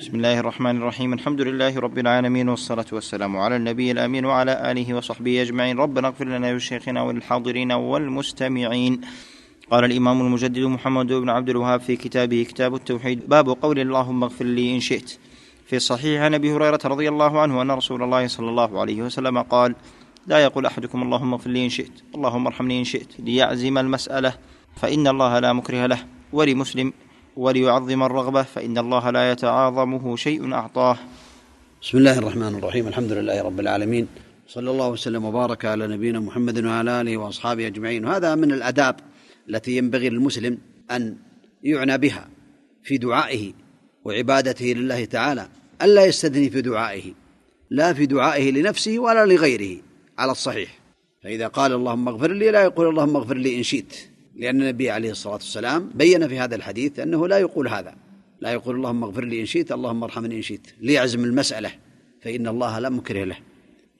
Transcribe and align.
بسم 0.00 0.16
الله 0.16 0.40
الرحمن 0.40 0.76
الرحيم 0.76 1.12
الحمد 1.12 1.40
لله 1.40 1.78
رب 1.78 1.98
العالمين 1.98 2.48
والصلاة 2.48 2.84
والسلام 2.92 3.36
على 3.36 3.56
النبي 3.56 3.90
الأمين 3.90 4.24
وعلى 4.24 4.70
آله 4.70 4.94
وصحبه 4.94 5.42
أجمعين 5.42 5.78
ربنا 5.78 6.08
اغفر 6.08 6.24
لنا 6.24 6.52
ولشيخنا 6.52 7.02
وللحاضرين 7.02 7.72
والمستمعين 7.72 9.00
قال 9.70 9.84
الإمام 9.84 10.20
المجدد 10.20 10.58
محمد 10.58 11.06
بن 11.06 11.30
عبد 11.30 11.48
الوهاب 11.48 11.80
في 11.80 11.96
كتابه 11.96 12.42
كتاب 12.42 12.74
التوحيد 12.74 13.28
باب 13.28 13.48
قول 13.48 13.78
اللهم 13.78 14.22
اغفر 14.24 14.44
لي 14.44 14.74
إن 14.74 14.80
شئت 14.80 15.18
في 15.66 15.76
الصحيح 15.76 16.22
عن 16.22 16.34
أبي 16.34 16.52
هريرة 16.52 16.80
رضي 16.84 17.08
الله 17.08 17.40
عنه 17.40 17.62
أن 17.62 17.70
رسول 17.70 18.02
الله 18.02 18.26
صلى 18.26 18.48
الله 18.48 18.80
عليه 18.80 19.02
وسلم 19.02 19.42
قال 19.42 19.74
لا 20.26 20.38
يقول 20.38 20.66
أحدكم 20.66 21.02
اللهم 21.02 21.32
اغفر 21.32 21.50
لي 21.50 21.64
إن 21.64 21.70
شئت 21.70 21.92
اللهم 22.14 22.46
ارحمني 22.46 22.78
إن 22.78 22.84
شئت 22.84 23.08
ليعزم 23.18 23.78
المسألة 23.78 24.34
فإن 24.76 25.06
الله 25.06 25.38
لا 25.38 25.52
مكره 25.52 25.86
له 25.86 25.98
ولمسلم 26.32 26.92
وليعظم 27.36 28.02
الرغبة 28.02 28.42
فإن 28.42 28.78
الله 28.78 29.10
لا 29.10 29.32
يتعاظمه 29.32 30.16
شيء 30.16 30.52
أعطاه. 30.52 30.98
بسم 31.82 31.98
الله 31.98 32.18
الرحمن 32.18 32.54
الرحيم 32.54 32.88
الحمد 32.88 33.12
لله 33.12 33.42
رب 33.42 33.60
العالمين 33.60 34.08
صلى 34.48 34.70
الله 34.70 34.88
وسلم 34.88 35.24
وبارك 35.24 35.64
على 35.64 35.86
نبينا 35.86 36.20
محمد 36.20 36.64
وعلى 36.64 37.00
آله 37.00 37.16
وأصحابه 37.16 37.66
أجمعين. 37.66 38.04
وهذا 38.04 38.34
من 38.34 38.52
الآداب 38.52 38.96
التي 39.48 39.76
ينبغي 39.76 40.08
للمسلم 40.08 40.58
أن 40.90 41.16
يعنى 41.62 41.98
بها 41.98 42.28
في 42.82 42.98
دعائه 42.98 43.52
وعبادته 44.04 44.66
لله 44.66 45.04
تعالى 45.04 45.48
ألا 45.82 46.04
يستثني 46.04 46.50
في 46.50 46.60
دعائه 46.60 47.12
لا 47.70 47.92
في 47.92 48.06
دعائه 48.06 48.50
لنفسه 48.50 48.98
ولا 48.98 49.26
لغيره 49.26 49.82
على 50.18 50.32
الصحيح. 50.32 50.78
فإذا 51.24 51.46
قال 51.46 51.72
اللهم 51.72 52.08
اغفر 52.08 52.32
لي 52.32 52.50
لا 52.50 52.62
يقول 52.62 52.88
اللهم 52.88 53.16
اغفر 53.16 53.36
لي 53.36 53.58
إن 53.58 53.62
شئت. 53.62 54.15
لأن 54.36 54.62
النبي 54.62 54.90
عليه 54.90 55.10
الصلاة 55.10 55.34
والسلام 55.34 55.90
بين 55.94 56.28
في 56.28 56.38
هذا 56.38 56.56
الحديث 56.56 56.98
أنه 56.98 57.28
لا 57.28 57.38
يقول 57.38 57.68
هذا. 57.68 57.94
لا 58.40 58.52
يقول 58.52 58.76
اللهم 58.76 59.04
اغفر 59.04 59.24
لي 59.24 59.40
إن 59.40 59.46
شئت 59.46 59.72
اللهم 59.72 60.02
ارحمني 60.02 60.36
إن 60.36 60.42
شئت. 60.42 60.66
ليعزم 60.80 61.24
المسألة 61.24 61.70
فإن 62.22 62.48
الله 62.48 62.78
لا 62.78 62.88
مكره 62.88 63.24
له. 63.24 63.36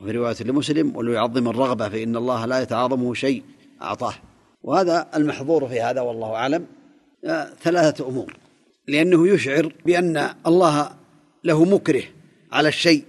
وفي 0.00 0.10
رواية 0.10 0.36
لمسلم 0.40 0.96
وليعظم 0.96 1.48
الرغبة 1.48 1.88
فإن 1.88 2.16
الله 2.16 2.46
لا 2.46 2.60
يتعاظمه 2.60 3.14
شيء 3.14 3.42
أعطاه. 3.82 4.14
وهذا 4.62 5.08
المحظور 5.14 5.68
في 5.68 5.80
هذا 5.80 6.00
والله 6.00 6.34
أعلم. 6.34 6.66
آه، 7.24 7.52
ثلاثة 7.62 8.08
أمور. 8.08 8.36
لأنه 8.88 9.28
يشعر 9.28 9.72
بأن 9.86 10.30
الله 10.46 10.90
له 11.44 11.64
مكره 11.64 12.04
على 12.52 12.68
الشيء 12.68 13.04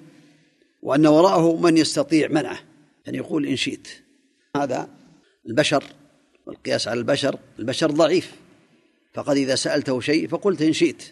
وأن 0.81 1.07
وراءه 1.07 1.55
من 1.55 1.77
يستطيع 1.77 2.27
منعه 2.27 2.59
أن 3.07 3.15
يقول 3.15 3.45
إن 3.45 3.55
شئت. 3.55 3.87
هذا 4.55 4.89
البشر 5.49 5.83
والقياس 6.47 6.87
على 6.87 6.99
البشر 6.99 7.39
البشر 7.59 7.91
ضعيف. 7.91 8.35
فقد 9.13 9.37
إذا 9.37 9.55
سألته 9.55 9.99
شيء 9.99 10.27
فقلت 10.27 10.61
إن 10.61 10.73
شئت. 10.73 11.03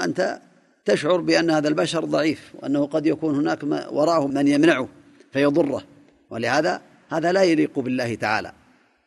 أنت 0.00 0.40
تشعر 0.84 1.16
بأن 1.20 1.50
هذا 1.50 1.68
البشر 1.68 2.04
ضعيف 2.04 2.52
وأنه 2.54 2.86
قد 2.86 3.06
يكون 3.06 3.34
هناك 3.34 3.62
وراءه 3.92 4.26
من 4.26 4.48
يمنعه 4.48 4.88
فيضره. 5.32 5.84
ولهذا 6.30 6.82
هذا 7.08 7.32
لا 7.32 7.42
يليق 7.42 7.78
بالله 7.78 8.14
تعالى 8.14 8.52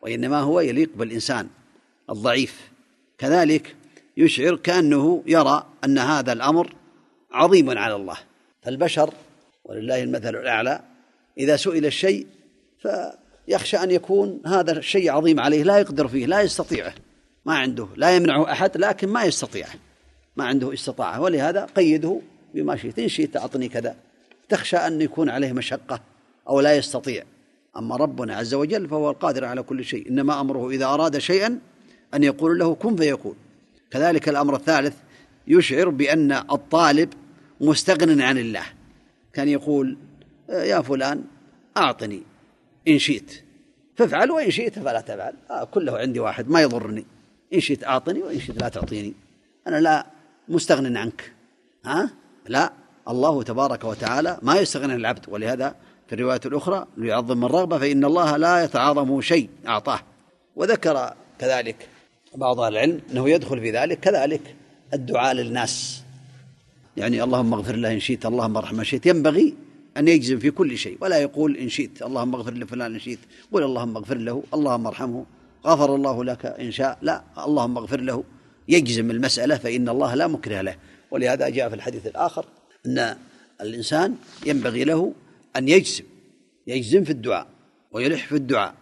وإنما 0.02 0.40
هو 0.40 0.60
يليق 0.60 0.90
بالإنسان 0.96 1.48
الضعيف. 2.10 2.70
كذلك 3.18 3.76
يشعر 4.18 4.56
كأنه 4.56 5.24
يرى 5.26 5.68
أن 5.84 5.98
هذا 5.98 6.34
الأمر 6.34 6.76
عظيم 7.32 7.78
على 7.78 7.96
الله. 7.96 8.18
فالبشر 8.62 9.14
ولله 9.66 10.04
المثل 10.04 10.36
الأعلى 10.36 10.82
إذا 11.38 11.56
سئل 11.56 11.86
الشيء 11.86 12.28
يخشى 13.48 13.78
أن 13.78 13.92
يكون 13.92 14.42
هذا 14.46 14.72
الشيء 14.72 15.12
عظيم 15.12 15.40
عليه 15.40 15.64
لا 15.64 15.78
يقدر 15.78 16.08
فيه 16.08 16.26
لا 16.26 16.42
يستطيعه 16.42 16.94
ما 17.46 17.54
عنده 17.54 17.88
لا 17.96 18.16
يمنعه 18.16 18.52
أحد 18.52 18.78
لكن 18.78 19.10
ما 19.10 19.24
يستطيعه 19.24 19.74
ما 20.38 20.46
عنده 20.46 20.74
استطاعة. 20.74 21.22
ولهذا 21.22 21.66
قيده 21.66 22.22
بما 22.54 22.76
شئت 22.76 23.00
إن 23.00 23.08
شئت 23.08 23.38
أعطني 23.38 23.70
كذا. 23.70 23.96
تخشى 24.50 24.78
أن 24.78 25.02
يكون 25.02 25.30
عليه 25.30 25.54
مشقة 25.54 26.00
أو 26.50 26.60
لا 26.60 26.76
يستطيع. 26.76 27.24
أما 27.78 27.96
ربنا 27.96 28.36
عز 28.36 28.54
وجل 28.54 28.90
فهو 28.90 29.10
القادر 29.10 29.46
على 29.46 29.64
كل 29.64 29.86
شيء. 29.86 30.10
إنما 30.10 30.42
أمره 30.42 30.70
إذا 30.70 30.86
أراد 30.86 31.18
شيئا 31.18 31.60
أن 32.14 32.24
يقول 32.24 32.60
له 32.60 32.76
كن 32.76 32.96
فيكون. 32.96 33.36
كذلك 33.92 34.30
الأمر 34.30 34.56
الثالث 34.56 34.96
يشعر 35.48 35.90
بأن 35.90 36.32
الطالب 36.32 37.10
مستغن 37.62 38.22
عن 38.22 38.38
الله. 38.38 38.64
كان 39.34 39.48
يقول 39.48 39.98
يا 40.50 40.82
فلان 40.82 41.24
أعطني. 41.78 42.24
إن 42.88 43.00
شئت. 43.00 43.32
فافعل 43.96 44.32
وإن 44.32 44.52
شئت 44.52 44.80
فلا 44.80 45.02
تفعل. 45.02 45.34
آه 45.50 45.64
كله 45.64 45.98
عندي 45.98 46.20
واحد 46.20 46.50
ما 46.50 46.62
يضرني. 46.62 47.06
إن 47.54 47.60
شئت 47.60 47.84
أعطني 47.84 48.20
وإن 48.24 48.40
شئت 48.40 48.62
لا 48.62 48.70
تعطيني. 48.70 49.14
أنا 49.68 49.82
لا 49.82 50.06
مستغن 50.50 50.98
عنك. 50.98 51.32
ها؟ 51.86 52.10
لا. 52.48 52.74
الله 53.10 53.44
تبارك 53.44 53.84
وتعالى 53.84 54.40
ما 54.42 54.56
يستغني 54.56 54.96
العبد. 54.96 55.26
ولهذا 55.28 55.76
في 56.08 56.16
الرواية 56.16 56.40
الأخرى 56.46 56.88
ليعظم 56.98 57.46
الرغبة 57.46 57.78
فإن 57.78 58.06
الله 58.06 58.38
لا 58.38 58.64
يتعاظم 58.64 59.22
شيء 59.22 59.50
أعطاه. 59.68 60.00
وذكر 60.56 61.14
كذلك 61.40 61.90
بعض 62.36 62.60
أهل 62.60 62.74
العلم 62.74 63.02
أنه 63.12 63.30
يدخل 63.30 63.60
في 63.60 63.72
ذلك 63.72 64.00
كذلك 64.00 64.56
الدعاء 64.94 65.34
للناس. 65.34 66.02
يعني 66.98 67.24
اللهم 67.24 67.54
اغفر 67.54 67.76
له 67.76 67.94
إن 67.94 68.00
شئت 68.00 68.26
اللهم 68.26 68.58
ارحمه 68.58 68.84
شئت. 68.84 69.06
ينبغي 69.06 69.54
أن 69.98 70.08
يجزم 70.08 70.40
في 70.40 70.52
كل 70.52 70.78
شيء 70.78 70.98
ولا 71.02 71.18
يقول 71.18 71.58
إن 71.58 71.70
شئت 71.70 72.02
اللهم 72.02 72.36
اغفر 72.36 72.54
لفلان 72.54 72.94
إن 72.94 73.00
شئت 73.00 73.20
قل 73.52 73.64
اللهم 73.64 73.98
اغفر 73.98 74.18
له 74.18 74.44
اللهم 74.54 74.88
ارحمه 74.88 75.26
غفر 75.66 75.96
الله 75.96 76.24
لك 76.24 76.46
إن 76.46 76.72
شاء 76.72 76.98
لا 77.02 77.24
اللهم 77.38 77.78
اغفر 77.78 78.02
له 78.02 78.24
يجزم 78.68 79.12
المسألة 79.12 79.58
فإن 79.58 79.90
الله 79.90 80.16
لا 80.16 80.28
مكره 80.28 80.62
له. 80.62 80.76
ولهذا 81.12 81.50
جاء 81.50 81.70
في 81.70 81.76
الحديث 81.76 82.08
الآخر 82.08 82.46
أن 82.86 83.16
الإنسان 83.62 84.16
ينبغي 84.46 84.84
له 84.84 85.14
أن 85.56 85.70
يجزم 85.70 86.04
يجزم 86.68 87.04
في 87.04 87.12
الدعاء 87.12 87.48
ويلح 87.92 88.28
في 88.28 88.36
الدعاء 88.36 88.74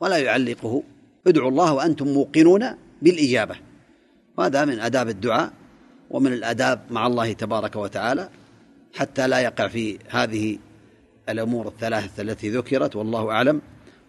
ولا 0.00 0.18
يعلقه. 0.18 0.82
ادعوا 1.26 1.50
الله 1.50 1.72
وأنتم 1.74 2.08
موقنون 2.08 2.64
بالإجابة. 3.02 3.56
وهذا 4.38 4.64
من 4.64 4.80
آداب 4.80 5.08
الدعاء 5.08 5.52
ومن 6.10 6.32
الآداب 6.32 6.80
مع 6.90 7.06
الله 7.06 7.32
تبارك 7.32 7.76
وتعالى. 7.76 8.28
حتى 8.94 9.28
لا 9.28 9.38
يقع 9.40 9.68
في 9.68 9.98
هذه 10.08 10.58
الأمور 11.28 11.68
الثلاثة 11.68 12.22
التي 12.22 12.48
ذكرت 12.50 12.96
والله 12.96 13.30
أعلم 13.30 13.60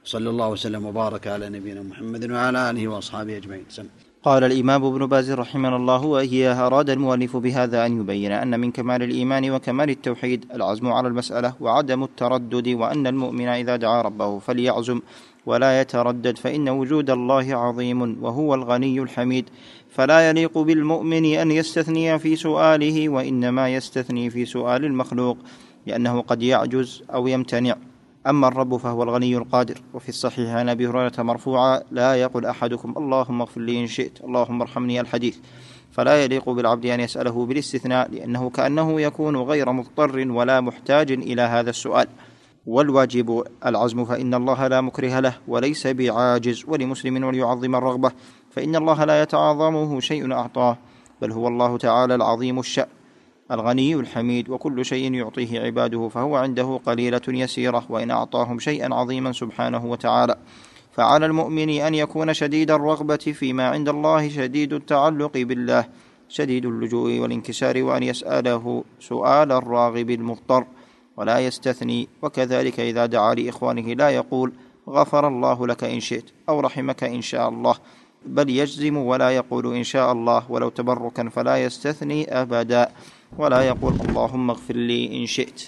صلى 0.03 0.29
الله 0.29 0.49
وسلم 0.49 0.85
وبارك 0.85 1.27
على 1.27 1.49
نبينا 1.49 1.81
محمد 1.81 2.31
وعلى 2.31 2.69
آله 2.69 2.87
وأصحابه 2.87 3.37
أجمعين 3.37 3.65
سم. 3.69 3.87
قال 4.23 4.43
الإمام 4.43 4.85
ابن 4.85 5.05
باز 5.05 5.31
رحمه 5.31 5.75
الله 5.75 6.05
وإياه 6.05 6.67
أراد 6.67 6.89
المؤلف 6.89 7.37
بهذا 7.37 7.85
أن 7.85 7.99
يبين 7.99 8.31
أن 8.31 8.59
من 8.59 8.71
كمال 8.71 9.03
الإيمان 9.03 9.51
وكمال 9.51 9.89
التوحيد 9.89 10.45
العزم 10.53 10.87
على 10.87 11.07
المسألة 11.07 11.53
وعدم 11.59 12.03
التردد 12.03 12.67
وأن 12.67 13.07
المؤمن 13.07 13.47
إذا 13.47 13.75
دعا 13.75 14.01
ربه 14.01 14.39
فليعزم 14.39 15.01
ولا 15.45 15.81
يتردد 15.81 16.37
فإن 16.37 16.69
وجود 16.69 17.09
الله 17.09 17.55
عظيم 17.55 18.23
وهو 18.23 18.55
الغني 18.55 18.99
الحميد. 18.99 19.49
فلا 19.89 20.29
يليق 20.29 20.57
بالمؤمن 20.57 21.25
أن 21.25 21.51
يستثني 21.51 22.19
في 22.19 22.35
سؤاله 22.35 23.09
وإنما 23.09 23.69
يستثني 23.69 24.29
في 24.29 24.45
سؤال 24.45 24.85
المخلوق 24.85 25.37
لأنه 25.87 26.21
قد 26.21 26.43
يعجز 26.43 27.03
أو 27.13 27.27
يمتنع. 27.27 27.75
أما 28.27 28.47
الرب 28.47 28.77
فهو 28.77 29.03
الغني 29.03 29.37
القادر. 29.37 29.81
وفي 29.93 30.09
الصحيح 30.09 30.49
عن 30.49 30.69
أبي 30.69 30.87
هريرة 30.87 31.21
مرفوعا 31.21 31.81
لا 31.91 32.15
يقل 32.15 32.45
أحدكم 32.45 32.93
اللهم 32.97 33.41
اغفر 33.41 33.61
لي 33.61 33.79
إن 33.81 33.87
شئت 33.87 34.21
اللهم 34.23 34.61
ارحمني 34.61 35.01
الحديث. 35.01 35.37
فلا 35.91 36.23
يليق 36.23 36.49
بالعبد 36.49 36.85
أن 36.85 36.99
يسأله 36.99 37.45
بالاستثناء 37.45 38.11
لأنه 38.11 38.49
كأنه 38.49 39.01
يكون 39.01 39.37
غير 39.37 39.71
مضطر 39.71 40.31
ولا 40.31 40.61
محتاج 40.61 41.11
إلى 41.11 41.41
هذا 41.41 41.69
السؤال. 41.69 42.07
والواجب 42.67 43.43
العزم 43.65 44.05
فإن 44.05 44.33
الله 44.33 44.67
لا 44.67 44.81
مكره 44.81 45.19
له 45.19 45.37
وليس 45.47 45.87
بعاجز 45.87 46.63
ولمسلم 46.67 47.23
وليعظم 47.23 47.75
الرغبة 47.75 48.11
فإن 48.51 48.75
الله 48.75 49.03
لا 49.03 49.21
يتعاظمه 49.21 49.99
شيء 49.99 50.33
أعطاه 50.33 50.77
بل 51.21 51.31
هو 51.31 51.47
الله 51.47 51.77
تعالى 51.77 52.15
العظيم 52.15 52.59
الشأن 52.59 52.87
الغني 53.51 53.95
الحميد 53.95 54.49
وكل 54.49 54.85
شيء 54.85 55.13
يعطيه 55.13 55.59
عباده 55.59 56.09
فهو 56.09 56.35
عنده 56.35 56.79
قليلة 56.85 57.21
يسيرة 57.27 57.85
وإن 57.89 58.11
أعطاهم 58.11 58.59
شيئا 58.59 58.95
عظيما 58.95 59.31
سبحانه 59.31 59.85
وتعالى. 59.85 60.35
فعلى 60.91 61.25
المؤمن 61.25 61.69
أن 61.69 61.95
يكون 61.95 62.33
شديد 62.33 62.71
الرغبة 62.71 63.15
فيما 63.17 63.69
عند 63.69 63.89
الله 63.89 64.29
شديد 64.29 64.73
التعلق 64.73 65.31
بالله 65.37 65.85
شديد 66.29 66.65
اللجوء 66.65 67.19
والانكسار 67.19 67.83
وأن 67.83 68.03
يسأله 68.03 68.83
سؤال 68.99 69.51
الراغب 69.51 70.09
المضطر. 70.09 70.65
ولا 71.17 71.39
يستثني. 71.39 72.07
وكذلك 72.21 72.79
إذا 72.79 73.05
دعا 73.05 73.33
لإخوانه 73.33 73.93
لا 73.93 74.09
يقول 74.09 74.53
غفر 74.89 75.27
الله 75.27 75.67
لك 75.67 75.83
إن 75.83 75.99
شئت 75.99 76.25
أو 76.49 76.59
رحمك 76.59 77.03
إن 77.03 77.21
شاء 77.21 77.49
الله. 77.49 77.75
بل 78.25 78.49
يجزم 78.49 78.97
ولا 78.97 79.29
يقول 79.29 79.75
إن 79.75 79.83
شاء 79.83 80.11
الله 80.11 80.51
ولو 80.51 80.69
تبركا 80.69 81.29
فلا 81.29 81.57
يستثني 81.57 82.41
أبدا. 82.41 82.89
ولا 83.37 83.61
يقول 83.61 83.93
اللهم 84.09 84.49
اغفر 84.49 84.75
لي 84.75 85.21
إن 85.21 85.25
شئت. 85.25 85.63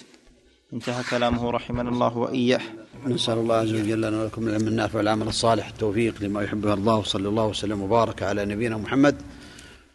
انتهى 0.72 1.02
كلامه 1.10 1.50
رحمنا 1.50 1.90
الله 1.90 2.18
وإياه. 2.18 2.60
نسأل 3.06 3.38
الله 3.38 3.54
عز 3.54 3.74
وجل 3.74 4.00
لنا 4.00 4.22
ولكم 4.22 4.48
العلم 4.48 4.68
النافع 4.68 4.98
والعمل 4.98 5.28
الصالح. 5.28 5.68
التوفيق 5.68 6.14
لما 6.20 6.42
يحبه 6.42 6.74
الله. 6.74 7.02
صلى 7.02 7.28
الله 7.28 7.46
وسلم 7.46 7.82
وبارك 7.82 8.22
على 8.22 8.44
نبينا 8.44 8.76
محمد 8.76 9.22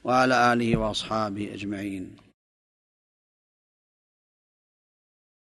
وعلى 0.03 0.53
آله 0.53 0.77
وأصحابه 0.77 1.53
أجمعين. 1.53 2.22